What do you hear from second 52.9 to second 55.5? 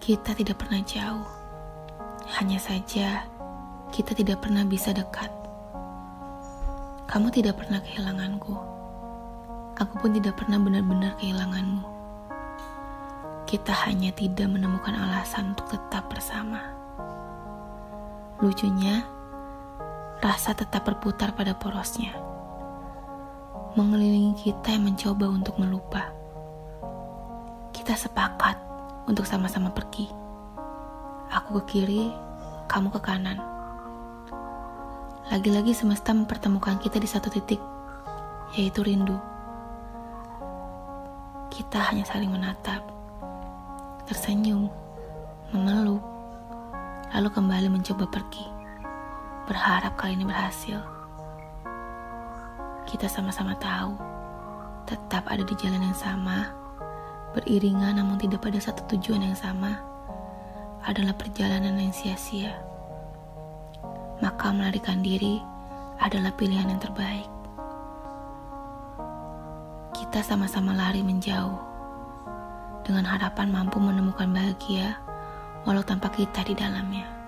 sama-sama tahu, tetap ada